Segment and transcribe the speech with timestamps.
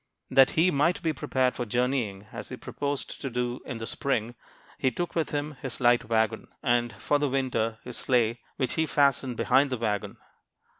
[0.31, 4.33] That he might be prepared for journeying, as he proposed to do in the spring,
[4.79, 8.87] he took with him his light wagon, and for the winter his sleigh, which he
[8.87, 10.17] fastened behind the wagon.